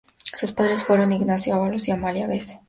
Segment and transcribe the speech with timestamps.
[0.33, 2.57] Sus padres fueron Ignacio Ávalos y Amalia Vez.